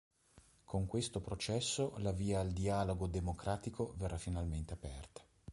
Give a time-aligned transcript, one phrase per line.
[0.65, 5.21] Con questo processo la via al dialogo democratico verrà finalmente aperta".